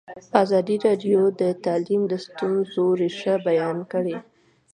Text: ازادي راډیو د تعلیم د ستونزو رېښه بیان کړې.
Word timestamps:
ازادي 0.43 0.75
راډیو 0.85 1.21
د 1.41 1.43
تعلیم 1.65 2.01
د 2.11 2.13
ستونزو 2.25 2.85
رېښه 2.99 3.33
بیان 3.47 3.77
کړې. 3.91 4.17